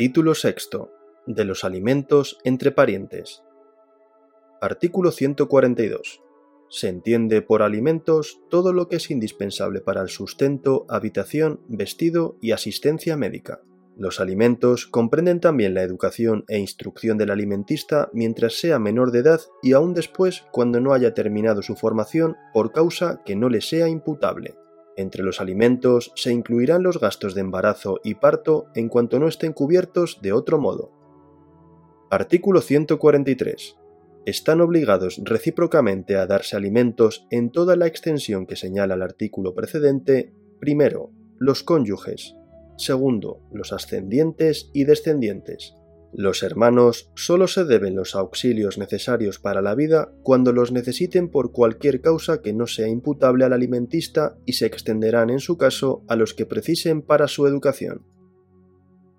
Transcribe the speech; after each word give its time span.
Título 0.00 0.34
sexto. 0.34 0.90
De 1.26 1.44
los 1.44 1.62
alimentos 1.62 2.38
entre 2.42 2.72
parientes. 2.72 3.42
Artículo 4.62 5.10
142. 5.10 6.22
Se 6.70 6.88
entiende 6.88 7.42
por 7.42 7.60
alimentos 7.60 8.40
todo 8.48 8.72
lo 8.72 8.88
que 8.88 8.96
es 8.96 9.10
indispensable 9.10 9.82
para 9.82 10.00
el 10.00 10.08
sustento, 10.08 10.86
habitación, 10.88 11.60
vestido 11.68 12.38
y 12.40 12.52
asistencia 12.52 13.18
médica. 13.18 13.60
Los 13.94 14.20
alimentos 14.20 14.86
comprenden 14.86 15.38
también 15.38 15.74
la 15.74 15.82
educación 15.82 16.46
e 16.48 16.58
instrucción 16.58 17.18
del 17.18 17.30
alimentista 17.30 18.08
mientras 18.14 18.54
sea 18.54 18.78
menor 18.78 19.10
de 19.10 19.18
edad 19.18 19.42
y 19.62 19.74
aún 19.74 19.92
después 19.92 20.46
cuando 20.50 20.80
no 20.80 20.94
haya 20.94 21.12
terminado 21.12 21.60
su 21.60 21.76
formación 21.76 22.38
por 22.54 22.72
causa 22.72 23.20
que 23.26 23.36
no 23.36 23.50
le 23.50 23.60
sea 23.60 23.86
imputable. 23.86 24.54
Entre 25.00 25.22
los 25.22 25.40
alimentos 25.40 26.12
se 26.14 26.30
incluirán 26.30 26.82
los 26.82 27.00
gastos 27.00 27.34
de 27.34 27.40
embarazo 27.40 28.00
y 28.04 28.16
parto 28.16 28.66
en 28.74 28.90
cuanto 28.90 29.18
no 29.18 29.28
estén 29.28 29.54
cubiertos 29.54 30.20
de 30.20 30.32
otro 30.32 30.58
modo. 30.58 30.92
Artículo 32.10 32.60
143. 32.60 33.78
Están 34.26 34.60
obligados 34.60 35.18
recíprocamente 35.24 36.16
a 36.16 36.26
darse 36.26 36.54
alimentos 36.54 37.26
en 37.30 37.50
toda 37.50 37.76
la 37.76 37.86
extensión 37.86 38.46
que 38.46 38.56
señala 38.56 38.94
el 38.94 39.00
artículo 39.00 39.54
precedente, 39.54 40.34
primero, 40.58 41.12
los 41.38 41.62
cónyuges, 41.62 42.36
segundo, 42.76 43.40
los 43.54 43.72
ascendientes 43.72 44.70
y 44.74 44.84
descendientes, 44.84 45.76
los 46.12 46.42
hermanos 46.42 47.10
solo 47.14 47.46
se 47.46 47.64
deben 47.64 47.94
los 47.94 48.16
auxilios 48.16 48.78
necesarios 48.78 49.38
para 49.38 49.62
la 49.62 49.74
vida 49.74 50.12
cuando 50.22 50.52
los 50.52 50.72
necesiten 50.72 51.28
por 51.28 51.52
cualquier 51.52 52.00
causa 52.00 52.42
que 52.42 52.52
no 52.52 52.66
sea 52.66 52.88
imputable 52.88 53.44
al 53.44 53.52
alimentista 53.52 54.36
y 54.44 54.54
se 54.54 54.66
extenderán 54.66 55.30
en 55.30 55.38
su 55.38 55.56
caso 55.56 56.02
a 56.08 56.16
los 56.16 56.34
que 56.34 56.46
precisen 56.46 57.02
para 57.02 57.28
su 57.28 57.46
educación. 57.46 58.02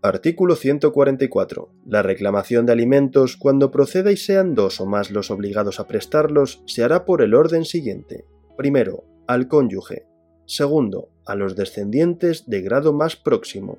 Artículo 0.04 0.56
144. 0.56 1.70
La 1.86 2.02
reclamación 2.02 2.66
de 2.66 2.74
alimentos 2.74 3.38
cuando 3.38 3.72
proceda 3.72 4.12
y 4.12 4.18
sean 4.18 4.56
dos 4.56 4.82
o 4.82 4.86
más 4.86 5.12
los 5.12 5.30
obligados 5.32 5.80
a 5.80 5.88
prestarlos 5.88 6.64
se 6.66 6.84
hará 6.84 7.06
por 7.06 7.22
el 7.22 7.36
orden 7.36 7.66
siguiente. 7.66 8.26
Primero, 8.58 9.06
al 9.28 9.48
cónyuge. 9.48 10.08
Segundo, 10.46 11.10
a 11.26 11.36
los 11.36 11.56
descendientes 11.56 12.50
de 12.50 12.62
grado 12.62 12.94
más 12.94 13.16
próximo. 13.16 13.78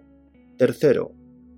Tercero, 0.57 1.13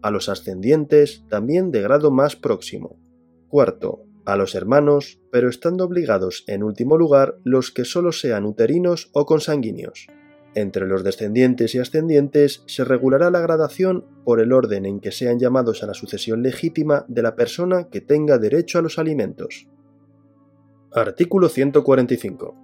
a 0.05 0.11
los 0.11 0.29
ascendientes 0.29 1.25
también 1.31 1.71
de 1.71 1.81
grado 1.81 2.11
más 2.11 2.37
próximo. 2.37 3.01
Cuarto, 3.49 4.05
a 4.27 4.37
los 4.37 4.55
hermanos, 4.55 5.19
pero 5.33 5.49
estando 5.49 5.83
obligados 5.83 6.45
en 6.47 6.63
último 6.63 6.99
lugar 6.99 7.39
los 7.43 7.71
que 7.71 7.87
solo 7.87 8.13
sean 8.13 8.45
uterinos 8.45 9.09
o 9.15 9.25
consanguíneos. 9.25 10.09
Entre 10.55 10.87
los 10.87 11.05
descendientes 11.05 11.75
y 11.75 11.79
ascendientes 11.79 12.65
se 12.67 12.85
regulará 12.85 13.31
la 13.31 13.41
gradación 13.41 14.05
por 14.27 14.41
el 14.41 14.53
orden 14.53 14.85
en 14.85 15.01
que 15.01 15.11
sean 15.11 15.39
llamados 15.39 15.83
a 15.83 15.87
la 15.87 15.95
sucesión 15.95 16.43
legítima 16.43 17.07
de 17.09 17.23
la 17.23 17.35
persona 17.35 17.89
que 17.89 18.03
tenga 18.03 18.37
derecho 18.37 18.79
a 18.79 18.83
los 18.83 18.99
alimentos. 18.99 19.69
Artículo 20.93 21.49
145. 21.49 22.64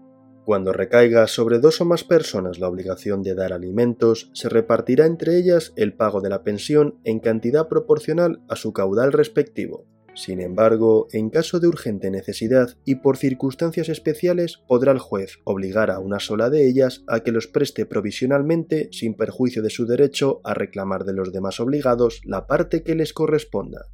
Cuando 0.50 0.72
recaiga 0.72 1.28
sobre 1.28 1.60
dos 1.60 1.80
o 1.80 1.84
más 1.84 2.02
personas 2.02 2.58
la 2.58 2.66
obligación 2.66 3.22
de 3.22 3.36
dar 3.36 3.52
alimentos, 3.52 4.32
se 4.32 4.48
repartirá 4.48 5.06
entre 5.06 5.38
ellas 5.38 5.72
el 5.76 5.94
pago 5.94 6.20
de 6.20 6.28
la 6.28 6.42
pensión 6.42 6.98
en 7.04 7.20
cantidad 7.20 7.68
proporcional 7.68 8.42
a 8.48 8.56
su 8.56 8.72
caudal 8.72 9.12
respectivo. 9.12 9.86
Sin 10.16 10.40
embargo, 10.40 11.06
en 11.12 11.30
caso 11.30 11.60
de 11.60 11.68
urgente 11.68 12.10
necesidad 12.10 12.76
y 12.84 12.96
por 12.96 13.16
circunstancias 13.16 13.88
especiales, 13.88 14.58
podrá 14.66 14.90
el 14.90 14.98
juez 14.98 15.38
obligar 15.44 15.88
a 15.88 16.00
una 16.00 16.18
sola 16.18 16.50
de 16.50 16.68
ellas 16.68 17.04
a 17.06 17.20
que 17.20 17.30
los 17.30 17.46
preste 17.46 17.86
provisionalmente 17.86 18.88
sin 18.90 19.14
perjuicio 19.14 19.62
de 19.62 19.70
su 19.70 19.86
derecho 19.86 20.40
a 20.42 20.52
reclamar 20.52 21.04
de 21.04 21.12
los 21.12 21.32
demás 21.32 21.60
obligados 21.60 22.22
la 22.24 22.48
parte 22.48 22.82
que 22.82 22.96
les 22.96 23.12
corresponda. 23.12 23.86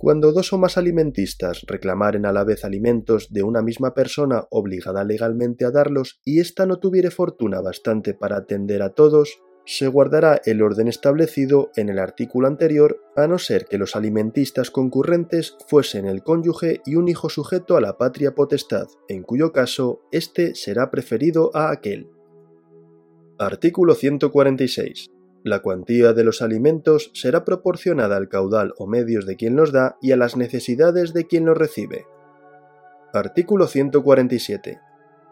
Cuando 0.00 0.32
dos 0.32 0.54
o 0.54 0.58
más 0.58 0.78
alimentistas 0.78 1.60
reclamaren 1.66 2.24
a 2.24 2.32
la 2.32 2.42
vez 2.42 2.64
alimentos 2.64 3.30
de 3.34 3.42
una 3.42 3.60
misma 3.60 3.92
persona 3.92 4.46
obligada 4.48 5.04
legalmente 5.04 5.66
a 5.66 5.70
darlos 5.70 6.22
y 6.24 6.40
ésta 6.40 6.64
no 6.64 6.78
tuviere 6.78 7.10
fortuna 7.10 7.60
bastante 7.60 8.14
para 8.14 8.38
atender 8.38 8.80
a 8.80 8.94
todos, 8.94 9.42
se 9.66 9.88
guardará 9.88 10.40
el 10.46 10.62
orden 10.62 10.88
establecido 10.88 11.70
en 11.76 11.90
el 11.90 11.98
artículo 11.98 12.48
anterior, 12.48 13.02
a 13.14 13.26
no 13.26 13.38
ser 13.38 13.66
que 13.66 13.76
los 13.76 13.94
alimentistas 13.94 14.70
concurrentes 14.70 15.58
fuesen 15.68 16.06
el 16.06 16.22
cónyuge 16.22 16.80
y 16.86 16.94
un 16.94 17.08
hijo 17.08 17.28
sujeto 17.28 17.76
a 17.76 17.82
la 17.82 17.98
patria 17.98 18.34
potestad, 18.34 18.86
en 19.06 19.22
cuyo 19.22 19.52
caso 19.52 20.00
éste 20.12 20.54
será 20.54 20.90
preferido 20.90 21.50
a 21.54 21.70
aquel. 21.70 22.08
Artículo 23.38 23.94
146. 23.94 25.10
La 25.42 25.60
cuantía 25.60 26.12
de 26.12 26.22
los 26.22 26.42
alimentos 26.42 27.10
será 27.14 27.44
proporcionada 27.44 28.16
al 28.16 28.28
caudal 28.28 28.74
o 28.76 28.86
medios 28.86 29.24
de 29.24 29.36
quien 29.36 29.56
los 29.56 29.72
da 29.72 29.96
y 30.02 30.12
a 30.12 30.16
las 30.16 30.36
necesidades 30.36 31.14
de 31.14 31.26
quien 31.26 31.46
los 31.46 31.56
recibe. 31.56 32.04
Artículo 33.14 33.66
147. 33.66 34.80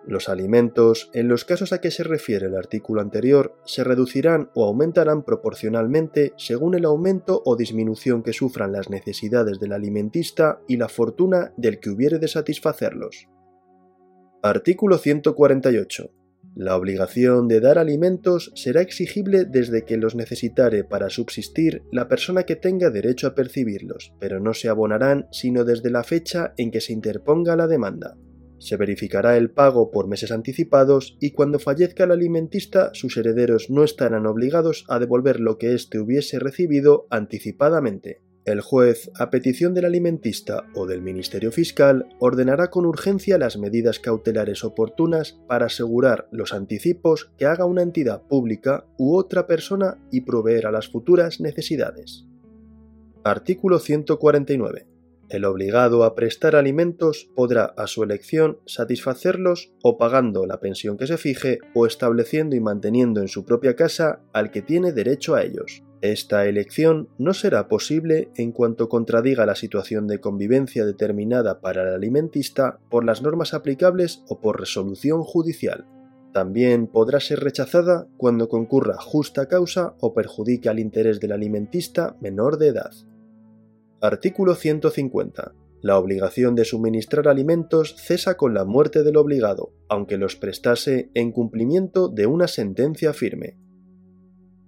Los 0.07 0.31
alimentos, 0.31 1.11
en 1.13 1.29
los 1.29 1.45
casos 1.45 1.75
a 1.75 1.83
que 1.83 1.91
se 1.91 2.03
refiere 2.03 2.47
el 2.47 2.57
artículo 2.57 3.03
anterior, 3.03 3.59
se 3.67 3.85
reducirán 3.85 4.51
o 4.55 4.65
aumentarán 4.65 5.23
proporcionalmente 5.23 6.33
según 6.39 6.75
el 6.75 6.87
aumento 6.87 7.43
o 7.45 7.57
disminución 7.57 8.23
que 8.23 8.33
sufran 8.33 8.73
las 8.73 8.89
necesidades 8.89 9.61
del 9.61 9.73
alimentista 9.75 10.63
y 10.67 10.79
la 10.79 10.89
fortuna 10.89 11.53
del 11.59 11.81
que 11.81 11.91
hubiere 11.91 12.19
de 12.19 12.29
satisfacerlos. 12.29 13.29
Artículo 14.43 14.97
148. 14.97 16.11
La 16.59 16.77
obligación 16.77 17.47
de 17.47 17.61
dar 17.61 17.79
alimentos 17.79 18.51
será 18.57 18.81
exigible 18.81 19.45
desde 19.45 19.85
que 19.85 19.97
los 19.97 20.17
necesitare 20.17 20.83
para 20.83 21.09
subsistir 21.09 21.85
la 21.93 22.09
persona 22.09 22.43
que 22.43 22.57
tenga 22.57 22.91
derecho 22.91 23.29
a 23.29 23.37
percibirlos, 23.37 24.13
pero 24.19 24.41
no 24.41 24.55
se 24.55 24.69
abonarán 24.69 25.29
sino 25.31 25.65
desde 25.65 25.89
la 25.89 26.03
fecha 26.03 26.55
en 26.57 26.73
que 26.73 26.81
se 26.81 26.93
interponga 26.93 27.55
la 27.55 27.69
demanda. 27.69 28.17
Se 28.59 28.77
verificará 28.77 29.37
el 29.37 29.53
pago 29.53 29.93
por 29.93 30.09
meses 30.09 30.33
anticipados 30.33 31.17
y 31.21 31.31
cuando 31.31 31.61
fallezca 31.61 32.03
el 32.03 32.11
alimentista 32.11 32.91
sus 32.93 33.17
herederos 33.17 33.71
no 33.71 33.85
estarán 33.85 34.27
obligados 34.27 34.85
a 34.89 34.99
devolver 34.99 35.39
lo 35.39 35.59
que 35.59 35.75
éste 35.75 36.01
hubiese 36.01 36.41
recibido 36.41 37.07
anticipadamente. 37.09 38.21
El 38.45 38.61
juez, 38.63 39.11
a 39.19 39.29
petición 39.31 39.75
del 39.75 39.85
alimentista 39.85 40.65
o 40.75 40.87
del 40.87 41.03
Ministerio 41.03 41.53
Fiscal, 41.53 42.09
ordenará 42.19 42.71
con 42.71 42.87
urgencia 42.87 43.37
las 43.37 43.59
medidas 43.59 44.01
cautelares 44.01 44.65
oportunas 44.65 45.39
para 45.47 45.67
asegurar 45.67 46.29
los 46.33 46.55
anticipos 46.55 47.31
que 47.37 47.45
haga 47.45 47.67
una 47.67 47.83
entidad 47.83 48.23
pública 48.23 48.87
u 48.97 49.17
otra 49.17 49.47
persona 49.47 49.99
y 50.11 50.23
proveer 50.23 50.67
a 50.67 50.73
las 50.73 50.89
futuras 50.89 51.41
necesidades. 51.41 52.27
Artículo 53.23 53.79
149. 53.79 54.87
El 55.29 55.45
obligado 55.45 56.05
a 56.05 56.15
prestar 56.15 56.57
alimentos 56.57 57.29
podrá, 57.35 57.67
a 57.77 57.87
su 57.87 58.03
elección, 58.03 58.61
satisfacerlos 58.65 59.75
o 59.83 59.99
pagando 59.99 60.47
la 60.47 60.59
pensión 60.59 60.97
que 60.97 61.07
se 61.07 61.19
fije 61.19 61.59
o 61.75 61.85
estableciendo 61.85 62.57
y 62.57 62.61
manteniendo 62.61 63.21
en 63.21 63.29
su 63.29 63.45
propia 63.45 63.77
casa 63.77 64.23
al 64.33 64.51
que 64.51 64.63
tiene 64.63 64.93
derecho 64.93 65.35
a 65.35 65.43
ellos. 65.43 65.83
Esta 66.01 66.47
elección 66.47 67.09
no 67.19 67.35
será 67.35 67.67
posible 67.67 68.31
en 68.37 68.53
cuanto 68.53 68.89
contradiga 68.89 69.47
la 69.47 69.57
situación 69.57 70.07
de 70.07 70.21
convivencia 70.21 70.87
determinada 70.87 71.61
para 71.61 71.83
el 71.83 71.95
alimentista 71.95 72.79
por 72.89 73.05
las 73.05 73.21
normas 73.21 73.53
aplicables 73.53 74.23
o 74.29 74.41
por 74.41 74.61
resolución 74.61 75.25
judicial. 75.25 75.87
También 76.33 76.87
podrá 76.87 77.19
ser 77.19 77.41
rechazada 77.41 78.07
cuando 78.17 78.49
concurra 78.49 78.97
justa 79.01 79.49
causa 79.49 79.97
o 79.99 80.15
perjudique 80.15 80.69
al 80.69 80.79
interés 80.79 81.19
del 81.19 81.33
alimentista 81.33 82.17
menor 82.21 82.59
de 82.59 82.69
edad. 82.69 82.93
Artículo 84.01 84.55
150. 84.55 85.53
La 85.81 85.99
obligación 85.99 86.55
de 86.55 86.65
suministrar 86.65 87.27
alimentos 87.27 87.97
cesa 87.97 88.37
con 88.37 88.55
la 88.55 88.65
muerte 88.65 89.03
del 89.03 89.17
obligado, 89.17 89.73
aunque 89.89 90.17
los 90.17 90.37
prestase 90.37 91.11
en 91.15 91.33
cumplimiento 91.33 92.09
de 92.09 92.27
una 92.27 92.47
sentencia 92.47 93.13
firme. 93.13 93.57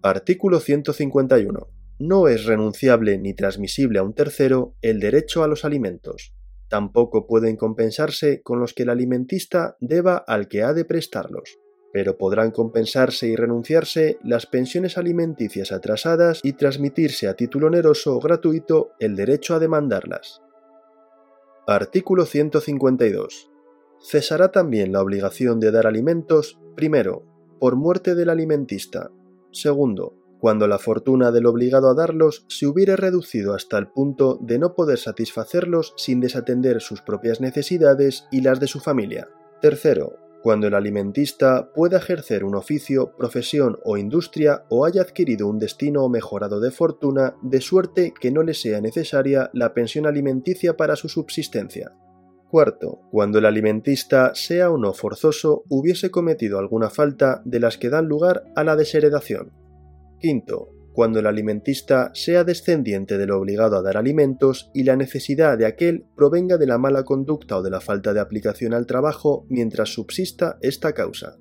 Artículo 0.03 0.61
151. 0.61 1.69
No 1.99 2.29
es 2.29 2.47
renunciable 2.47 3.19
ni 3.19 3.35
transmisible 3.35 3.99
a 3.99 4.03
un 4.03 4.15
tercero 4.15 4.75
el 4.81 4.99
derecho 4.99 5.45
a 5.45 5.47
los 5.47 5.67
alimentos. 5.67 6.35
Tampoco 6.69 7.27
pueden 7.27 7.57
compensarse 7.57 8.41
con 8.41 8.61
los 8.61 8.73
que 8.73 8.85
el 8.85 8.89
alimentista 8.89 9.77
deba 9.79 10.17
al 10.17 10.49
que 10.49 10.63
ha 10.63 10.73
de 10.73 10.87
prestarlos, 10.87 11.59
pero 11.93 12.17
podrán 12.17 12.51
compensarse 12.51 13.27
y 13.27 13.37
renunciarse 13.37 14.17
las 14.25 14.47
pensiones 14.47 14.97
alimenticias 14.97 15.71
atrasadas 15.71 16.41
y 16.43 16.55
transmitirse 16.55 17.29
a 17.29 17.35
título 17.35 17.67
oneroso 17.67 18.17
o 18.17 18.21
gratuito 18.21 18.93
el 19.01 19.17
derecho 19.17 19.55
a 19.55 19.59
demandarlas. 19.59 20.41
Artículo 21.67 22.25
152. 22.25 23.51
Cesará 24.01 24.51
también 24.51 24.93
la 24.93 25.03
obligación 25.03 25.61
de 25.61 25.71
dar 25.71 25.87
alimentos, 25.87 26.59
primero, 26.75 27.27
por 27.59 27.77
muerte 27.77 28.15
del 28.15 28.31
alimentista, 28.31 29.11
Segundo, 29.53 30.17
cuando 30.41 30.67
la 30.67 30.79
fortuna 30.79 31.31
del 31.31 31.47
obligado 31.47 31.91
a 31.91 31.95
darlos 31.95 32.47
se 32.49 32.67
hubiere 32.67 32.97
reducido 32.97 33.55
hasta 33.55 33.77
el 33.77 33.89
punto 33.89 34.39
de 34.41 34.59
no 34.59 34.75
poder 34.75 34.99
satisfacerlos 34.99 35.93
sin 35.97 36.21
desatender 36.21 36.81
sus 36.81 37.03
propias 37.03 37.41
necesidades 37.41 38.27
y 38.31 38.41
las 38.41 38.59
de 38.59 38.67
su 38.67 38.81
familia. 38.81 39.29
Tercero, 39.61 40.17
cuando 40.43 40.67
el 40.67 40.75
alimentista 40.75 41.71
pueda 41.75 41.99
ejercer 41.99 42.45
un 42.45 42.55
oficio, 42.55 43.15
profesión 43.19 43.79
o 43.85 43.99
industria 43.99 44.65
o 44.71 44.87
haya 44.87 45.03
adquirido 45.03 45.47
un 45.47 45.59
destino 45.59 46.03
o 46.03 46.09
mejorado 46.09 46.61
de 46.61 46.71
fortuna 46.71 47.37
de 47.43 47.61
suerte 47.61 48.15
que 48.19 48.31
no 48.31 48.43
le 48.43 48.55
sea 48.55 48.81
necesaria 48.81 49.51
la 49.53 49.75
pensión 49.75 50.07
alimenticia 50.07 50.79
para 50.79 50.97
su 50.97 51.11
subsistencia. 51.11 51.93
Cuarto, 52.51 53.03
cuando 53.13 53.39
el 53.39 53.47
alimentista, 53.47 54.35
sea 54.35 54.73
o 54.73 54.77
no 54.77 54.93
forzoso, 54.93 55.63
hubiese 55.69 56.11
cometido 56.11 56.59
alguna 56.59 56.91
falta 56.91 57.43
de 57.45 57.61
las 57.61 57.79
que 57.79 57.91
dan 57.91 58.07
lugar 58.07 58.43
a 58.57 58.65
la 58.65 58.75
desheredación. 58.75 59.53
Quinto, 60.19 60.71
cuando 60.93 61.21
el 61.21 61.27
alimentista 61.27 62.11
sea 62.13 62.43
descendiente 62.43 63.19
del 63.19 63.31
obligado 63.31 63.77
a 63.77 63.83
dar 63.83 63.97
alimentos 63.97 64.73
y 64.75 64.83
la 64.83 64.97
necesidad 64.97 65.57
de 65.59 65.67
aquel 65.67 66.07
provenga 66.17 66.59
de 66.59 66.67
la 66.67 66.77
mala 66.77 67.05
conducta 67.05 67.57
o 67.57 67.63
de 67.63 67.71
la 67.71 67.81
falta 67.81 68.13
de 68.13 68.19
aplicación 68.19 68.75
al 68.75 68.87
trabajo 68.87 69.47
mientras 69.49 69.91
subsista 69.91 70.59
esta 70.61 70.93
causa. 70.93 71.37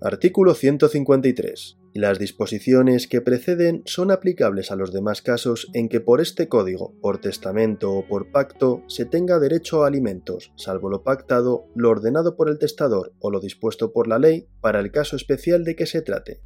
Artículo 0.00 0.54
153. 0.54 1.81
Las 1.94 2.18
disposiciones 2.18 3.06
que 3.06 3.20
preceden 3.20 3.82
son 3.84 4.10
aplicables 4.10 4.70
a 4.70 4.76
los 4.76 4.94
demás 4.94 5.20
casos 5.20 5.68
en 5.74 5.90
que 5.90 6.00
por 6.00 6.22
este 6.22 6.48
código, 6.48 6.94
por 7.02 7.18
testamento 7.18 7.92
o 7.92 8.08
por 8.08 8.32
pacto, 8.32 8.82
se 8.86 9.04
tenga 9.04 9.38
derecho 9.38 9.84
a 9.84 9.88
alimentos, 9.88 10.52
salvo 10.56 10.88
lo 10.88 11.02
pactado, 11.02 11.66
lo 11.74 11.90
ordenado 11.90 12.34
por 12.34 12.48
el 12.48 12.58
testador 12.58 13.12
o 13.18 13.30
lo 13.30 13.40
dispuesto 13.40 13.92
por 13.92 14.08
la 14.08 14.18
ley, 14.18 14.48
para 14.62 14.80
el 14.80 14.90
caso 14.90 15.16
especial 15.16 15.64
de 15.64 15.76
que 15.76 15.84
se 15.84 16.00
trate. 16.00 16.40